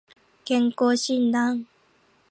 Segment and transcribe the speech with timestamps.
[0.43, 1.67] 健康診断